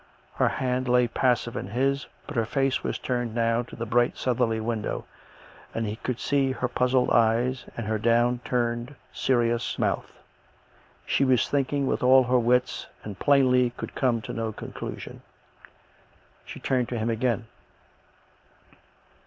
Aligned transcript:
Her 0.37 0.49
hand 0.49 0.87
lay 0.89 1.07
passive 1.07 1.55
in 1.55 1.67
his, 1.67 2.07
but 2.25 2.35
her 2.35 2.47
face 2.47 2.83
was 2.83 2.97
turned 2.97 3.35
now 3.35 3.61
to 3.61 3.75
the 3.75 3.85
bright 3.85 4.17
southerly 4.17 4.59
window, 4.59 5.05
and 5.75 5.85
he 5.85 5.97
could 5.97 6.19
see 6.19 6.53
her 6.53 6.67
puzzled 6.67 7.11
eyes 7.11 7.65
and 7.77 7.85
her 7.85 7.99
down 7.99 8.39
turned, 8.43 8.95
serious 9.13 9.77
mouth. 9.77 10.11
She 11.05 11.23
was 11.23 11.47
thinking 11.47 11.85
with 11.85 12.01
all 12.01 12.23
her 12.23 12.39
wits, 12.39 12.87
and, 13.03 13.19
plainly, 13.19 13.73
could 13.77 13.93
come 13.93 14.21
to 14.23 14.33
no 14.33 14.51
con 14.51 14.71
clusion. 14.71 15.21
She 16.45 16.59
turned 16.59 16.89
to 16.89 16.97
him 16.97 17.11
again. 17.11 17.45